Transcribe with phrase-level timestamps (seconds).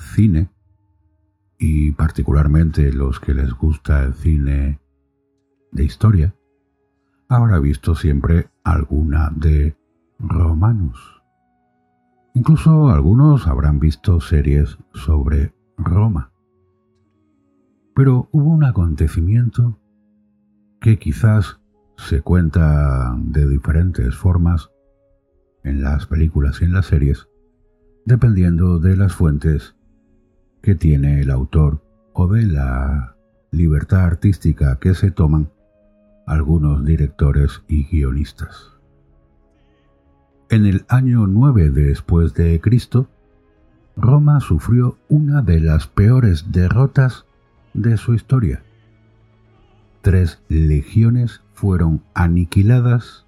[0.00, 0.50] cine,
[1.58, 4.80] y particularmente los que les gusta el cine
[5.72, 6.34] de historia,
[7.28, 9.76] habrá visto siempre alguna de
[10.18, 11.22] romanos.
[12.34, 16.32] Incluso algunos habrán visto series sobre Roma.
[17.94, 19.78] Pero hubo un acontecimiento
[20.80, 21.60] que quizás
[21.96, 24.70] se cuenta de diferentes formas
[25.62, 27.28] en las películas y en las series,
[28.06, 29.76] dependiendo de las fuentes
[30.62, 31.82] que tiene el autor
[32.12, 33.16] o de la
[33.50, 35.50] libertad artística que se toman
[36.26, 38.72] algunos directores y guionistas.
[40.48, 43.08] En el año 9 después de Cristo,
[43.96, 47.24] Roma sufrió una de las peores derrotas
[47.74, 48.62] de su historia.
[50.02, 53.26] Tres legiones fueron aniquiladas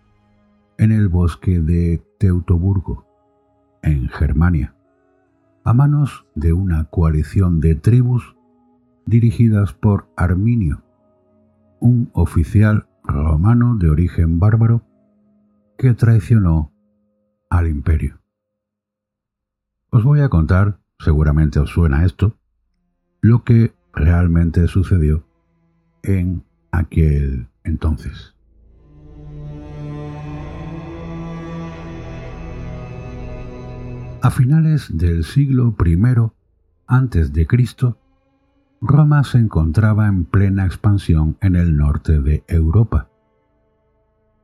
[0.79, 3.07] en el bosque de Teutoburgo,
[3.83, 4.75] en Germania
[5.65, 8.37] a manos de una coalición de tribus
[9.07, 10.83] dirigidas por Arminio,
[11.81, 14.83] un oficial romano de origen bárbaro
[15.79, 16.73] que traicionó
[17.51, 18.21] al imperio.
[19.91, 22.37] Os voy a contar, seguramente os suena esto,
[23.21, 25.25] lo que realmente sucedió
[26.03, 28.35] en aquel entonces.
[34.25, 35.99] A finales del siglo I
[36.87, 37.99] antes de Cristo,
[38.81, 43.09] Roma se encontraba en plena expansión en el norte de Europa.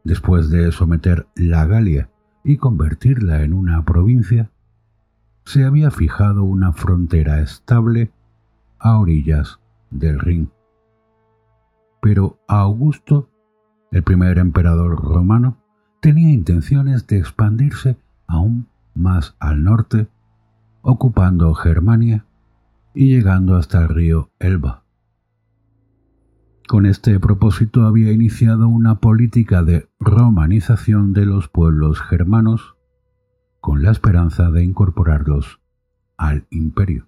[0.03, 2.11] Después de someter la Galia
[2.42, 4.51] y convertirla en una provincia,
[5.45, 8.11] se había fijado una frontera estable
[8.81, 9.61] a orillas
[9.92, 10.51] del Rin.
[12.02, 13.31] Pero Augusto,
[13.92, 15.57] el primer emperador romano,
[16.01, 18.67] tenía intenciones de expandirse aún
[18.98, 20.09] más al norte,
[20.83, 22.27] ocupando Germania
[22.95, 24.85] y llegando hasta el río Elba.
[26.69, 32.77] Con este propósito había iniciado una política de romanización de los pueblos germanos
[33.61, 35.61] con la esperanza de incorporarlos
[36.17, 37.07] al imperio.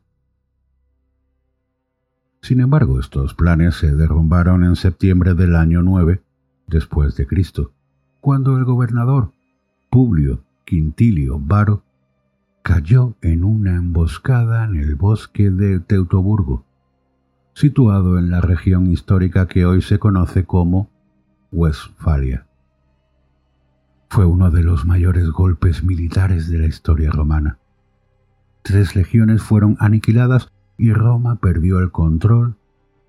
[2.42, 6.22] Sin embargo, estos planes se derrumbaron en septiembre del año 9
[6.66, 7.72] después de Cristo,
[8.20, 9.32] cuando el gobernador
[9.90, 11.82] Publio Quintilio Varo,
[12.62, 16.64] cayó en una emboscada en el bosque de Teutoburgo,
[17.54, 20.88] situado en la región histórica que hoy se conoce como
[21.50, 22.46] Westfalia.
[24.10, 27.58] Fue uno de los mayores golpes militares de la historia romana.
[28.62, 32.54] Tres legiones fueron aniquiladas y Roma perdió el control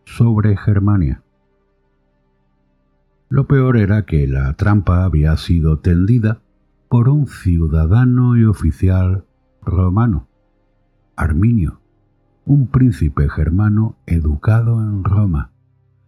[0.03, 1.21] sobre Germania.
[3.29, 6.41] Lo peor era que la trampa había sido tendida
[6.91, 9.23] por un ciudadano y oficial
[9.61, 10.27] romano,
[11.15, 11.79] Arminio,
[12.43, 15.51] un príncipe germano educado en Roma,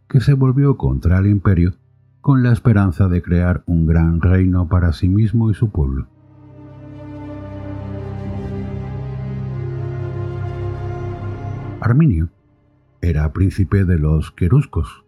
[0.09, 1.75] que se volvió contra el imperio
[2.19, 6.09] con la esperanza de crear un gran reino para sí mismo y su pueblo.
[11.79, 12.27] Arminio
[12.99, 15.05] era príncipe de los queruscos,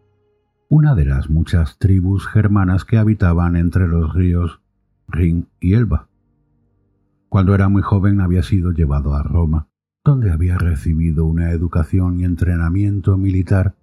[0.70, 4.62] una de las muchas tribus germanas que habitaban entre los ríos
[5.08, 6.08] Rin y Elba.
[7.30, 9.68] Cuando era muy joven había sido llevado a Roma,
[10.04, 13.76] donde había recibido una educación y entrenamiento militar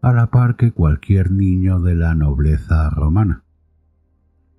[0.00, 3.44] a la par que cualquier niño de la nobleza romana.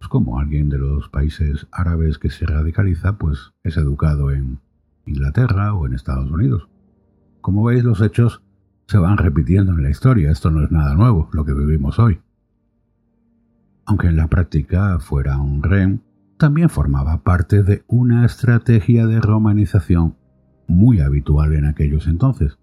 [0.02, 4.60] Es como alguien de los países árabes que se radicaliza, pues es educado en
[5.06, 6.70] Inglaterra o en Estados Unidos.
[7.42, 8.42] Como veis, los hechos
[8.88, 10.32] se van repitiendo en la historia.
[10.32, 12.22] Esto no es nada nuevo, lo que vivimos hoy
[13.86, 16.00] aunque en la práctica fuera un rem,
[16.38, 20.16] también formaba parte de una estrategia de romanización
[20.68, 22.58] muy habitual en aquellos entonces,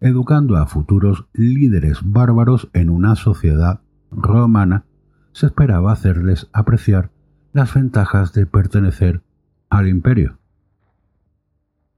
[0.00, 3.80] educando a futuros líderes bárbaros en una sociedad
[4.10, 4.84] romana,
[5.32, 7.10] se esperaba hacerles apreciar
[7.52, 9.22] las ventajas de pertenecer
[9.68, 10.38] al imperio.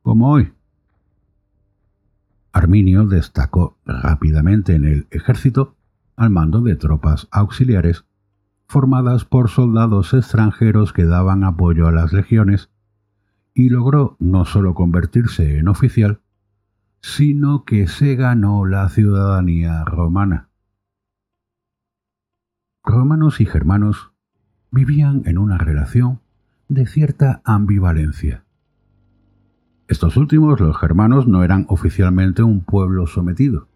[0.02, 0.52] Como hoy.
[2.52, 5.76] Arminio destacó rápidamente en el ejército
[6.16, 8.04] al mando de tropas auxiliares
[8.70, 12.70] formadas por soldados extranjeros que daban apoyo a las legiones,
[13.52, 16.20] y logró no solo convertirse en oficial,
[17.02, 20.50] sino que se ganó la ciudadanía romana.
[22.84, 24.12] Romanos y germanos
[24.70, 26.20] vivían en una relación
[26.68, 28.44] de cierta ambivalencia.
[29.88, 33.66] Estos últimos, los germanos, no eran oficialmente un pueblo sometido,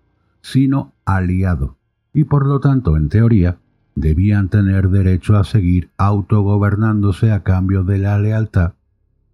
[0.40, 1.78] sino aliado,
[2.12, 3.58] y por lo tanto, en teoría,
[3.94, 8.74] debían tener derecho a seguir autogobernándose a cambio de la lealtad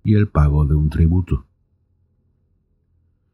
[0.05, 1.47] y el pago de un tributo.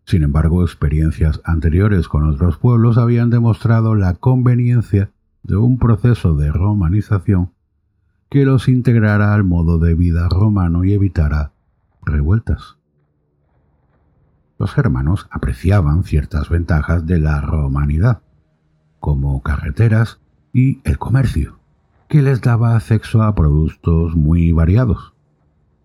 [0.05, 5.11] Sin embargo, experiencias anteriores con otros pueblos habían demostrado la conveniencia
[5.43, 7.51] de un proceso de romanización
[8.31, 11.53] que los integrara al modo de vida romano y evitara
[12.03, 12.77] revueltas.
[14.59, 18.23] Los germanos apreciaban ciertas ventajas de la romanidad,
[19.01, 20.21] como carreteras
[20.57, 21.59] y el comercio,
[22.09, 25.13] que les daba acceso a productos muy variados,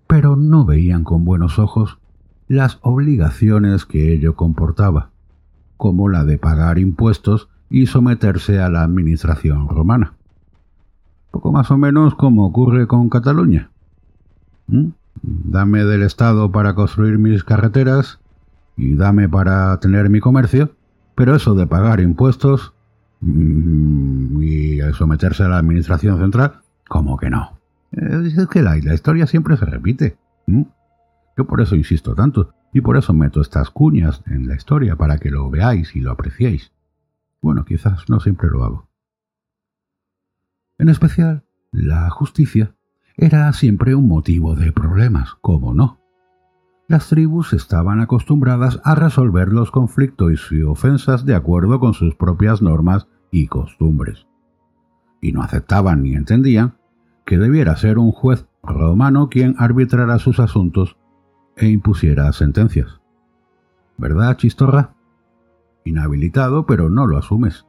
[0.07, 1.99] pero no veían con buenos ojos
[2.47, 5.09] las obligaciones que ello comportaba,
[5.75, 10.13] como la de pagar impuestos y someterse a la administración romana.
[11.31, 13.71] Poco más o menos como ocurre con Cataluña.
[14.67, 14.91] ¿Mm?
[15.21, 18.21] Dame del Estado para construir mis carreteras
[18.77, 20.71] y dame para tener mi comercio,
[21.13, 22.73] pero eso de pagar impuestos
[23.21, 27.59] y someterse a la administración central, como que no.
[27.91, 30.17] Es que la, historia siempre se repite.
[30.47, 35.17] Yo por eso insisto tanto, y por eso meto estas cuñas en la historia, para
[35.17, 36.71] que lo veáis y lo apreciéis.
[37.41, 38.89] Bueno, quizás no siempre lo hago.
[40.77, 42.75] En especial, la justicia
[43.17, 46.00] era siempre un motivo de problemas, ¿cómo no?
[46.91, 52.61] Las tribus estaban acostumbradas a resolver los conflictos y ofensas de acuerdo con sus propias
[52.61, 54.27] normas y costumbres,
[55.21, 56.73] y no aceptaban ni entendían
[57.25, 60.97] que debiera ser un juez romano quien arbitrara sus asuntos
[61.55, 62.99] e impusiera sentencias.
[63.97, 64.93] ¿Verdad, chistorra?
[65.85, 67.65] Inhabilitado, pero no lo asumes.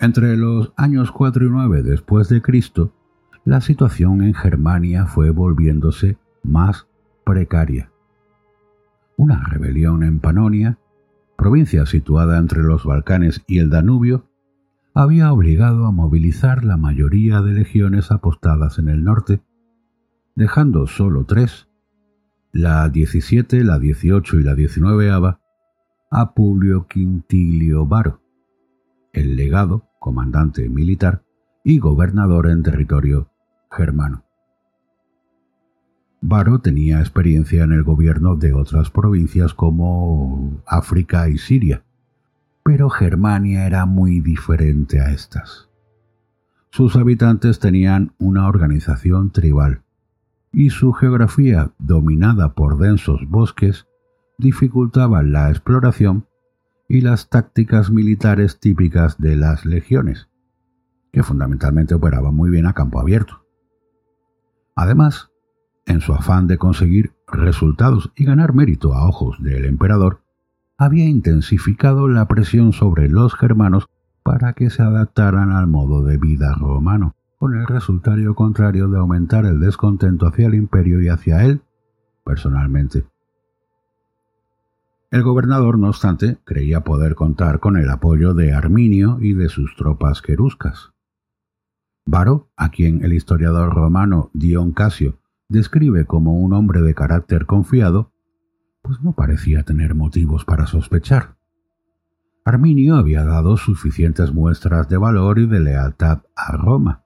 [0.00, 2.92] Entre los años 4 y 9 después de Cristo,
[3.44, 6.88] la situación en Germania fue volviéndose más
[7.24, 7.90] precaria.
[9.16, 10.78] Una rebelión en Panonia,
[11.36, 14.28] provincia situada entre los Balcanes y el Danubio,
[14.94, 19.42] había obligado a movilizar la mayoría de legiones apostadas en el norte,
[20.34, 21.68] dejando solo tres,
[22.52, 25.40] la 17, la 18 y la 19 ava,
[26.10, 28.20] a Publio Quintilio Varo,
[29.12, 31.22] el legado, comandante militar
[31.64, 33.30] y gobernador en territorio
[33.70, 34.24] germano.
[36.24, 41.82] Varo tenía experiencia en el gobierno de otras provincias como África y Siria,
[42.62, 45.68] pero Germania era muy diferente a estas.
[46.70, 49.82] Sus habitantes tenían una organización tribal,
[50.52, 53.88] y su geografía, dominada por densos bosques,
[54.38, 56.28] dificultaba la exploración
[56.88, 60.28] y las tácticas militares típicas de las legiones,
[61.10, 63.44] que fundamentalmente operaban muy bien a campo abierto.
[64.76, 65.31] Además,
[65.86, 70.20] en su afán de conseguir resultados y ganar mérito a ojos del emperador,
[70.78, 73.88] había intensificado la presión sobre los germanos
[74.22, 79.44] para que se adaptaran al modo de vida romano, con el resultado contrario de aumentar
[79.46, 81.62] el descontento hacia el imperio y hacia él
[82.24, 83.04] personalmente.
[85.10, 89.76] El gobernador, no obstante, creía poder contar con el apoyo de Arminio y de sus
[89.76, 90.92] tropas queruscas.
[92.06, 95.18] Varo, a quien el historiador romano Dion Casio
[95.52, 98.10] describe como un hombre de carácter confiado,
[98.82, 101.36] pues no parecía tener motivos para sospechar.
[102.44, 107.04] Arminio había dado suficientes muestras de valor y de lealtad a Roma,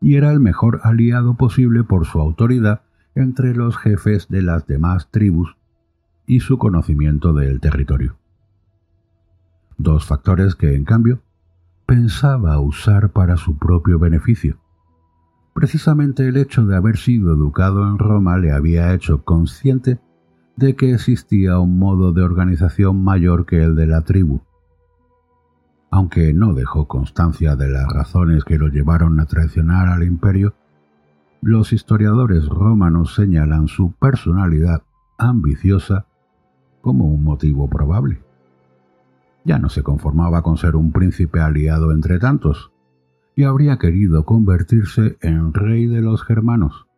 [0.00, 2.82] y era el mejor aliado posible por su autoridad
[3.14, 5.56] entre los jefes de las demás tribus
[6.26, 8.16] y su conocimiento del territorio.
[9.76, 11.22] Dos factores que, en cambio,
[11.86, 14.58] pensaba usar para su propio beneficio.
[15.58, 19.98] Precisamente el hecho de haber sido educado en Roma le había hecho consciente
[20.54, 24.40] de que existía un modo de organización mayor que el de la tribu.
[25.90, 30.54] Aunque no dejó constancia de las razones que lo llevaron a traicionar al imperio,
[31.42, 34.84] los historiadores romanos señalan su personalidad
[35.18, 36.06] ambiciosa
[36.82, 38.22] como un motivo probable.
[39.44, 42.70] Ya no se conformaba con ser un príncipe aliado entre tantos,
[43.38, 46.88] y habría querido convertirse en rey de los germanos.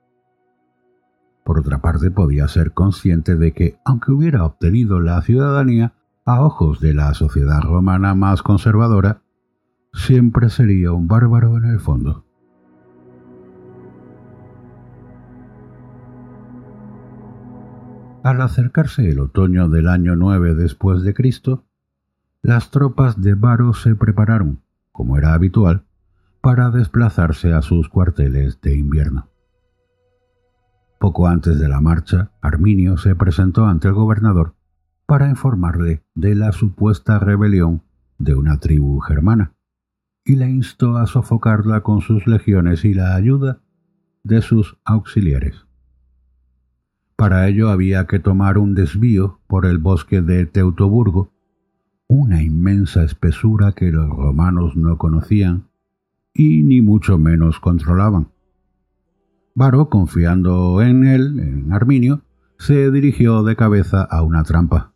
[1.45, 5.93] Por otra parte, podía ser consciente de que, aunque hubiera obtenido la ciudadanía,
[6.25, 9.21] a ojos de la sociedad romana más conservadora,
[9.93, 12.25] siempre sería un bárbaro en el fondo.
[18.25, 21.67] Al acercarse el otoño del año 9 después de Cristo,
[22.41, 25.85] las tropas de Varo se prepararon, como era habitual,
[26.41, 29.29] para desplazarse a sus cuarteles de invierno.
[30.99, 34.55] Poco antes de la marcha, Arminio se presentó ante el gobernador
[35.07, 37.83] para informarle de la supuesta rebelión
[38.19, 39.55] de una tribu germana
[40.25, 43.61] y le instó a sofocarla con sus legiones y la ayuda
[44.23, 45.67] de sus auxiliares.
[47.17, 51.33] Para ello había que tomar un desvío por el bosque de Teutoburgo,
[52.07, 55.70] una inmensa espesura que los romanos no conocían
[56.35, 58.29] y ni mucho menos controlaban.
[59.55, 62.23] Varo, confiando en él, en Arminio,
[62.59, 64.93] se dirigió de cabeza a una trampa,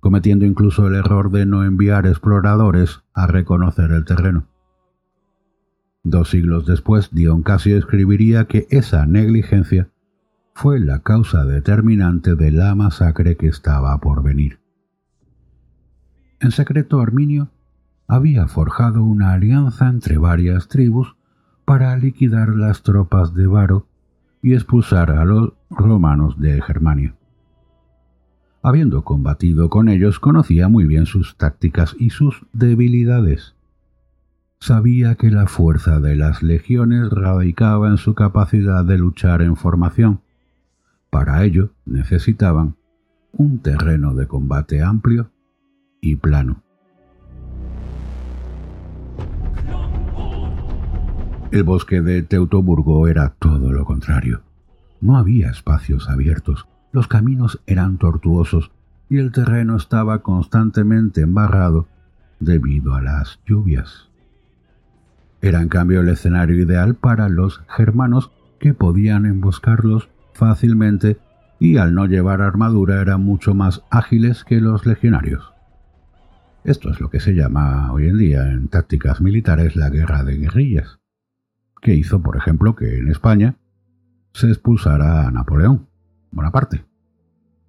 [0.00, 4.46] cometiendo incluso el error de no enviar exploradores a reconocer el terreno.
[6.04, 9.90] Dos siglos después, Dion Casio escribiría que esa negligencia
[10.54, 14.60] fue la causa determinante de la masacre que estaba por venir.
[16.40, 17.50] En secreto, Arminio
[18.08, 21.14] había forjado una alianza entre varias tribus
[21.66, 23.86] para liquidar las tropas de Varo
[24.42, 27.14] y expulsar a los romanos de Germania.
[28.62, 33.54] Habiendo combatido con ellos, conocía muy bien sus tácticas y sus debilidades.
[34.58, 40.22] Sabía que la fuerza de las legiones radicaba en su capacidad de luchar en formación.
[41.10, 42.76] Para ello necesitaban
[43.32, 45.30] un terreno de combate amplio
[46.00, 46.62] y plano.
[51.50, 54.42] El bosque de Teutoburgo era todo lo contrario.
[55.00, 58.70] No había espacios abiertos, los caminos eran tortuosos
[59.08, 61.88] y el terreno estaba constantemente embarrado
[62.38, 64.10] debido a las lluvias.
[65.40, 71.18] Era en cambio el escenario ideal para los germanos que podían emboscarlos fácilmente
[71.58, 75.54] y al no llevar armadura eran mucho más ágiles que los legionarios.
[76.64, 80.36] Esto es lo que se llama hoy en día en tácticas militares la guerra de
[80.36, 80.98] guerrillas
[81.80, 83.56] que hizo, por ejemplo, que en España
[84.32, 85.88] se expulsara a Napoleón
[86.30, 86.84] Bonaparte,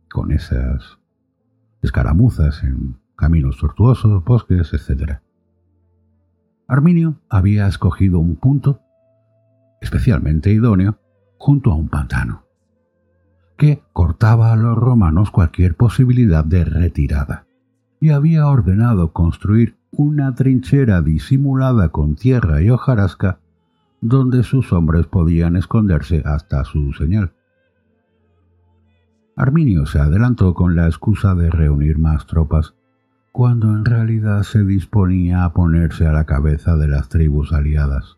[0.09, 0.99] con esas
[1.81, 5.19] escaramuzas en caminos tortuosos, bosques, etc.
[6.67, 8.81] Arminio había escogido un punto
[9.81, 10.99] especialmente idóneo
[11.37, 12.43] junto a un pantano,
[13.57, 17.45] que cortaba a los romanos cualquier posibilidad de retirada,
[18.01, 23.39] y había ordenado construir una trinchera disimulada con tierra y hojarasca
[24.01, 27.33] donde sus hombres podían esconderse hasta su señal.
[29.35, 32.75] Arminio se adelantó con la excusa de reunir más tropas,
[33.31, 38.17] cuando en realidad se disponía a ponerse a la cabeza de las tribus aliadas.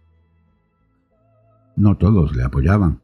[1.76, 3.02] No todos le apoyaban.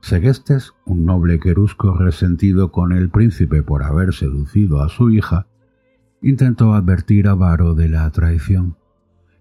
[0.00, 5.46] Segestes, un noble querusco resentido con el príncipe por haber seducido a su hija,
[6.20, 8.76] intentó advertir a Varo de la traición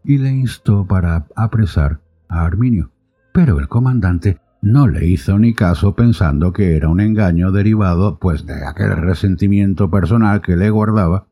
[0.04, 2.02] y le instó para apresar
[2.32, 2.92] a Arminio,
[3.34, 8.46] pero el comandante no le hizo ni caso pensando que era un engaño derivado pues
[8.46, 11.28] de aquel resentimiento personal que le guardaba.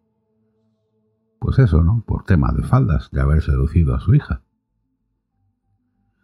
[1.40, 2.04] Pues eso, ¿no?
[2.06, 4.42] Por tema de faldas, de haber seducido a su hija.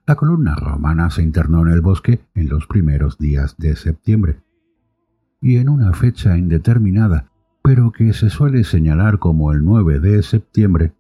[0.05, 4.41] La columna romana se internó en el bosque en los primeros días de septiembre,
[5.41, 7.29] y en una fecha indeterminada,
[7.63, 10.94] pero que se suele señalar como el 9 de septiembre,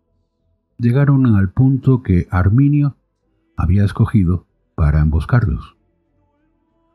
[0.77, 2.95] llegaron al punto que Arminio
[3.57, 5.75] había escogido para emboscarlos.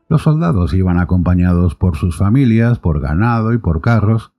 [0.07, 4.33] Los soldados iban acompañados por sus familias, por ganado y por carros,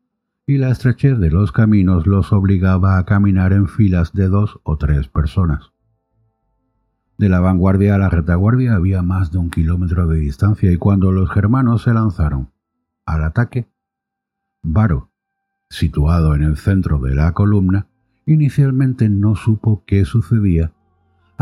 [0.47, 4.77] y la estrechez de los caminos los obligaba a caminar en filas de dos o
[4.77, 5.73] tres personas.
[7.17, 11.13] De la vanguardia a la retaguardia había más de un kilómetro de distancia y cuando
[11.13, 12.51] los germanos se lanzaron
[13.07, 13.69] al ataque,
[14.63, 15.11] Varo,
[15.71, 17.87] situado en el centro de la columna,
[18.27, 20.73] inicialmente no supo qué sucedía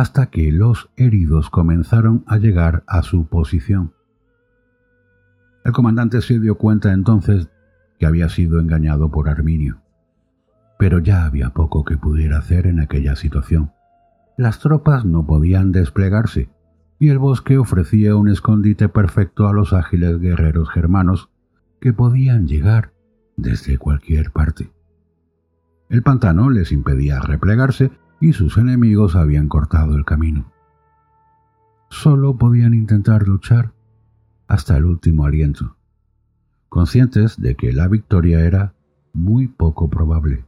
[0.00, 3.92] hasta que los heridos comenzaron a llegar a su posición.
[5.62, 7.50] El comandante se dio cuenta entonces
[7.98, 9.82] que había sido engañado por Arminio.
[10.78, 13.72] Pero ya había poco que pudiera hacer en aquella situación.
[14.38, 16.48] Las tropas no podían desplegarse,
[16.98, 21.28] y el bosque ofrecía un escondite perfecto a los ágiles guerreros germanos
[21.78, 22.94] que podían llegar
[23.36, 24.72] desde cualquier parte.
[25.90, 27.90] El pantano les impedía replegarse
[28.20, 30.44] y sus enemigos habían cortado el camino.
[31.88, 33.72] Solo podían intentar luchar
[34.46, 35.76] hasta el último aliento,
[36.68, 38.74] conscientes de que la victoria era
[39.12, 40.44] muy poco probable.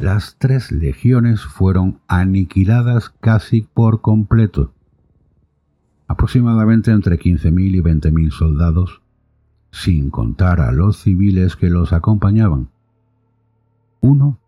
[0.00, 4.74] Las tres legiones fueron aniquiladas casi por completo.
[6.08, 9.00] aproximadamente entre 15.000 y 20.000 soldados,
[9.70, 12.71] sin contar a los civiles que los acompañaban.
[14.04, 14.40] Uno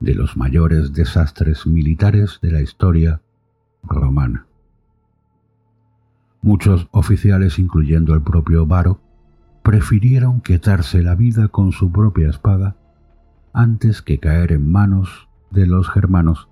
[0.00, 3.22] de los mayores desastres militares de la historia
[3.84, 4.46] romana.
[6.42, 9.00] Muchos oficiales, incluyendo el propio Varo,
[9.62, 12.74] prefirieron quitarse la vida con su propia espada
[13.52, 16.48] antes que caer en manos de los germanos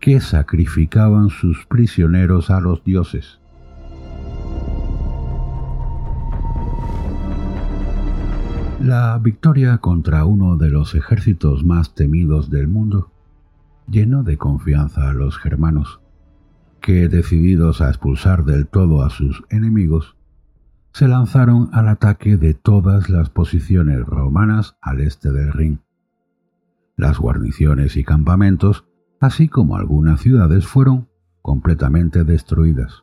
[0.00, 3.37] que sacrificaban sus prisioneros a los dioses.
[8.80, 13.10] La victoria contra uno de los ejércitos más temidos del mundo
[13.88, 16.00] llenó de confianza a los germanos,
[16.80, 20.16] que, decididos a expulsar del todo a sus enemigos,
[20.92, 25.80] se lanzaron al ataque de todas las posiciones romanas al este del Rin.
[26.96, 28.84] Las guarniciones y campamentos,
[29.18, 31.08] así como algunas ciudades, fueron
[31.42, 33.02] completamente destruidas.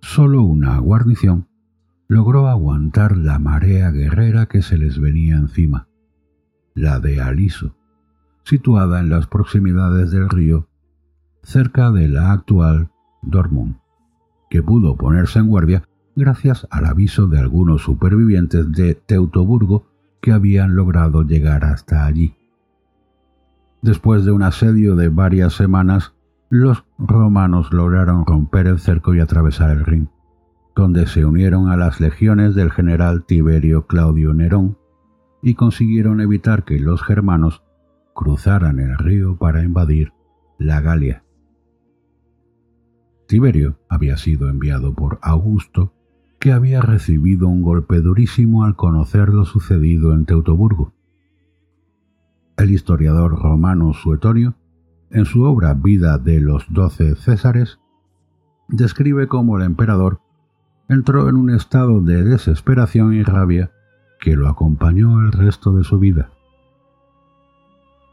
[0.00, 1.47] Solo una guarnición
[2.08, 5.88] logró aguantar la marea guerrera que se les venía encima,
[6.74, 7.76] la de Aliso,
[8.44, 10.68] situada en las proximidades del río,
[11.42, 13.76] cerca de la actual Dortmund,
[14.48, 15.82] que pudo ponerse en guardia
[16.16, 19.86] gracias al aviso de algunos supervivientes de Teutoburgo
[20.22, 22.34] que habían logrado llegar hasta allí.
[23.82, 26.14] Después de un asedio de varias semanas,
[26.48, 30.08] los romanos lograron romper el cerco y atravesar el Rin
[30.78, 34.78] donde se unieron a las legiones del general Tiberio Claudio Nerón
[35.42, 37.64] y consiguieron evitar que los germanos
[38.14, 40.12] cruzaran el río para invadir
[40.56, 41.24] la Galia.
[43.26, 45.94] Tiberio había sido enviado por Augusto,
[46.38, 50.92] que había recibido un golpe durísimo al conocer lo sucedido en Teutoburgo.
[52.56, 54.54] El historiador romano Suetonio,
[55.10, 57.80] en su obra Vida de los Doce Césares,
[58.68, 60.20] describe cómo el emperador
[60.88, 63.70] entró en un estado de desesperación y rabia
[64.20, 66.30] que lo acompañó el resto de su vida.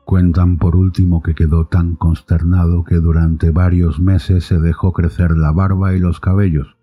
[0.04, 5.52] Cuentan por último que quedó tan consternado que durante varios meses se dejó crecer la
[5.52, 6.76] barba y los cabellos,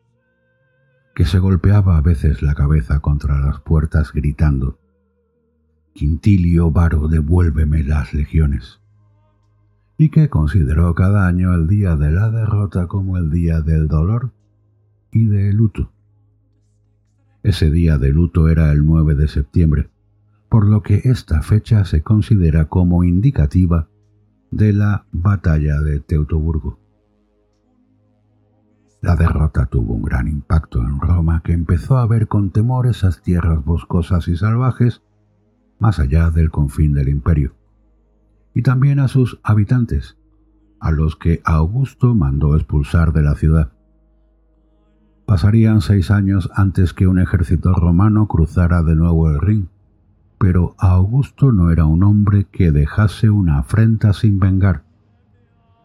[1.14, 4.79] que se golpeaba a veces la cabeza contra las puertas gritando
[5.93, 8.81] Quintilio Varo, devuélveme las legiones,
[9.99, 14.33] y que consideró cada año el día de la derrota como el día del dolor
[15.12, 15.91] y de luto.
[17.42, 19.90] Ese día de luto era el 9 de septiembre,
[20.48, 23.88] por lo que esta fecha se considera como indicativa
[24.52, 26.78] de la batalla de Teutoburgo.
[29.00, 33.22] La derrota tuvo un gran impacto en Roma, que empezó a ver con temor esas
[33.22, 35.02] tierras boscosas y salvajes
[35.81, 37.57] más allá del confín del imperio,
[38.55, 40.16] y también a sus habitantes,
[40.78, 43.72] a los que Augusto mandó expulsar de la ciudad.
[45.33, 49.71] Pasarían seis años antes que un ejército romano cruzara de nuevo el Rin,
[50.37, 54.83] pero Augusto no era un hombre que dejase una afrenta sin vengar,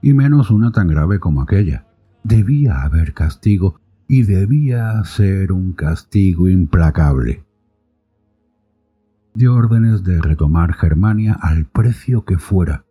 [0.02, 1.86] y menos una tan grave como aquella.
[2.26, 7.46] Debía haber castigo, y debía ser un castigo implacable.
[9.34, 12.84] Dio órdenes de retomar Germania al precio que fuera,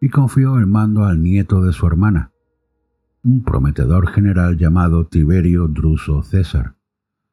[0.00, 2.32] y confió el mando al nieto de su hermana,
[3.24, 6.76] un prometedor general llamado Tiberio Druso César,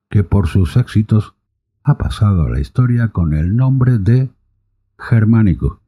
[0.10, 1.36] que por sus éxitos
[1.84, 4.32] ha pasado a la historia con el nombre de
[4.98, 5.82] Germánico.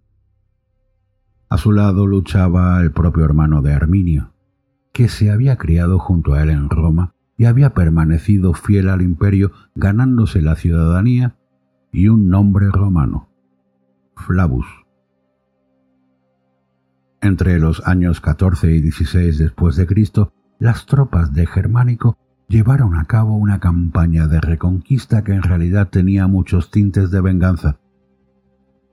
[1.50, 4.34] A su lado luchaba el propio hermano de Arminio,
[4.94, 9.52] que se había criado junto a él en Roma y había permanecido fiel al imperio
[9.76, 11.38] ganándose la ciudadanía
[11.92, 13.30] y un nombre romano,
[14.16, 14.87] Flavus.
[17.22, 23.06] Entre los años 14 y 16 después de Cristo, las tropas de Germánico llevaron a
[23.06, 27.80] cabo una campaña de reconquista que en realidad tenía muchos tintes de venganza,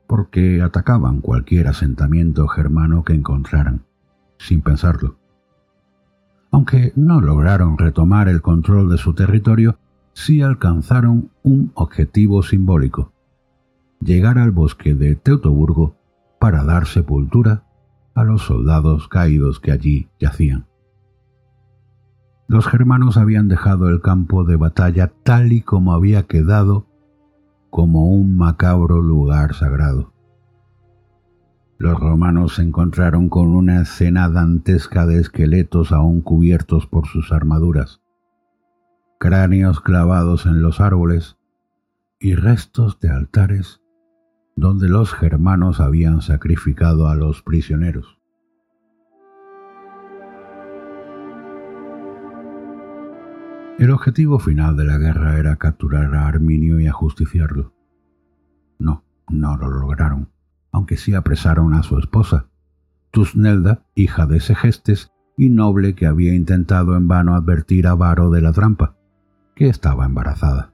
[0.06, 3.84] porque atacaban cualquier asentamiento germano que encontraran,
[4.38, 5.18] sin pensarlo.
[6.50, 9.78] Aunque no lograron retomar el control de su territorio,
[10.14, 13.12] sí alcanzaron un objetivo simbólico,
[14.00, 15.96] llegar al bosque de Teutoburgo
[16.38, 17.63] para dar sepultura
[18.14, 20.66] a los soldados caídos que allí yacían.
[22.46, 26.86] Los germanos habían dejado el campo de batalla tal y como había quedado
[27.70, 30.12] como un macabro lugar sagrado.
[31.78, 38.00] Los romanos se encontraron con una escena dantesca de esqueletos aún cubiertos por sus armaduras,
[39.18, 41.36] cráneos clavados en los árboles
[42.20, 43.80] y restos de altares
[44.56, 48.18] donde los germanos habían sacrificado a los prisioneros.
[53.78, 57.74] El objetivo final de la guerra era capturar a Arminio y ajusticiarlo.
[58.78, 60.30] No, no lo lograron,
[60.70, 62.46] aunque sí apresaron a su esposa,
[63.10, 68.40] Tusnelda, hija de Segestes y noble que había intentado en vano advertir a Varo de
[68.40, 68.96] la trampa,
[69.56, 70.73] que estaba embarazada.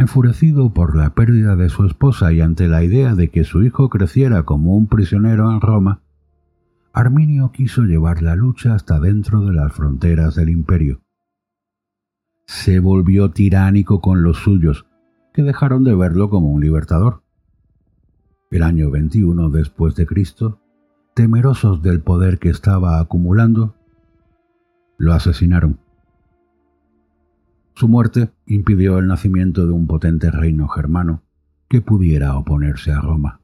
[0.00, 3.88] Enfurecido por la pérdida de su esposa y ante la idea de que su hijo
[3.88, 6.00] creciera como un prisionero en Roma,
[6.92, 11.00] Arminio quiso llevar la lucha hasta dentro de las fronteras del imperio
[12.50, 14.84] se volvió tiránico con los suyos,
[15.32, 17.22] que dejaron de verlo como un libertador.
[18.50, 20.58] El año 21 después de Cristo,
[21.14, 23.76] temerosos del poder que estaba acumulando,
[24.98, 25.78] lo asesinaron.
[27.80, 31.22] Su muerte impidió el nacimiento de un potente reino germano
[31.66, 33.40] que pudiera oponerse a Roma.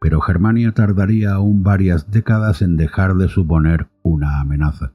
[0.00, 4.94] Pero Germania tardaría aún varias décadas en dejar de suponer una amenaza.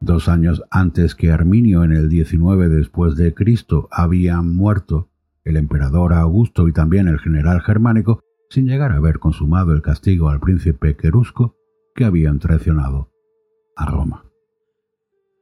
[0.00, 5.10] Dos años antes que Arminio en el 19 después de Cristo habían muerto
[5.44, 10.30] el emperador Augusto y también el general germánico sin llegar a haber consumado el castigo
[10.30, 11.58] al príncipe querusco
[11.94, 13.10] que habían traicionado
[13.76, 14.29] a Roma.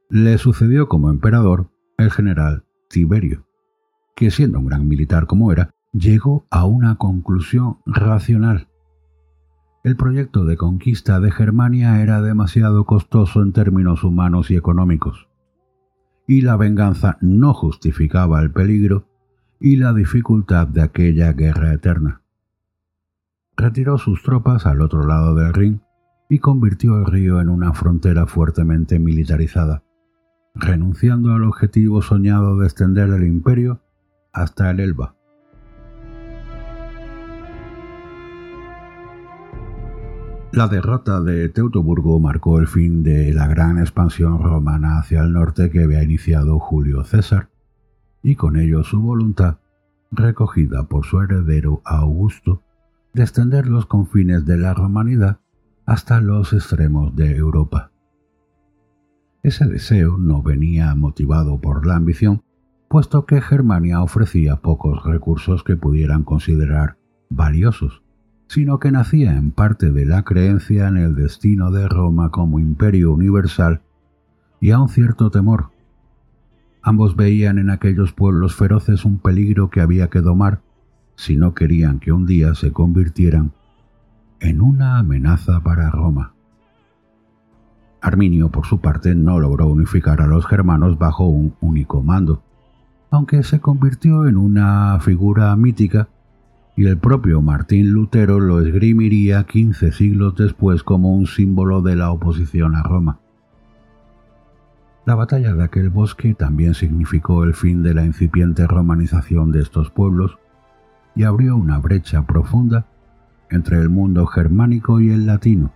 [0.09, 3.45] Le sucedió como emperador el general Tiberio,
[4.15, 8.69] que siendo un gran militar como era, llegó a una conclusión racional
[9.81, 15.29] el proyecto de conquista de Germania era demasiado costoso en términos humanos y económicos,
[16.27, 19.07] y la venganza no justificaba el peligro
[19.57, 22.21] y la dificultad de aquella guerra eterna.
[23.55, 25.81] Retiró sus tropas al otro lado del Rin
[26.29, 29.83] y convirtió el río en una frontera fuertemente militarizada,
[30.55, 33.81] renunciando al objetivo soñado de extender el imperio
[34.33, 35.15] hasta el Elba.
[40.51, 45.69] La derrota de Teutoburgo marcó el fin de la gran expansión romana hacia el norte
[45.69, 47.49] que había iniciado Julio César,
[48.23, 49.59] y con ello su voluntad,
[50.11, 52.63] recogida por su heredero Augusto,
[53.13, 55.39] de extender los confines de la romanidad
[55.85, 57.91] hasta los extremos de Europa.
[59.43, 62.43] Ese deseo no venía motivado por la ambición,
[62.87, 66.97] puesto que Germania ofrecía pocos recursos que pudieran considerar
[67.29, 68.01] valiosos
[68.49, 73.13] sino que nacía en parte de la creencia en el destino de Roma como imperio
[73.13, 73.81] universal
[74.59, 75.69] y a un cierto temor.
[76.81, 80.61] Ambos veían en aquellos pueblos feroces un peligro que había que domar
[81.15, 83.51] si no querían que un día se convirtieran
[84.39, 86.33] en una amenaza para Roma.
[88.01, 92.41] Arminio, por su parte, no logró unificar a los germanos bajo un único mando,
[93.11, 96.07] aunque se convirtió en una figura mítica
[96.75, 102.11] y el propio Martín Lutero lo esgrimiría quince siglos después como un símbolo de la
[102.11, 103.19] oposición a Roma.
[105.05, 109.89] La batalla de aquel bosque también significó el fin de la incipiente romanización de estos
[109.89, 110.37] pueblos
[111.15, 112.85] y abrió una brecha profunda
[113.49, 115.71] entre el mundo germánico y el latino.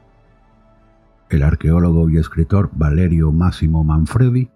[1.33, 4.51] El arqueólogo y escritor Valerio Máximo Manfredi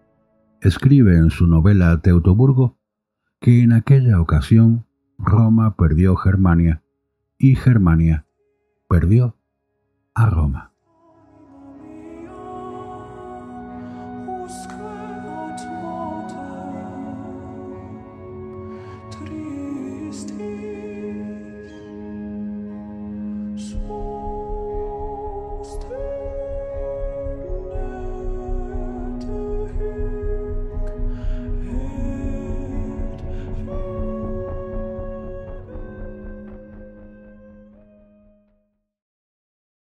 [0.61, 2.77] escribe en su novela Teutoburgo
[3.41, 4.85] que en aquella ocasión
[5.17, 6.83] Roma perdió Germania
[7.39, 8.27] y Germania
[8.87, 9.35] perdió
[10.13, 10.71] a Roma.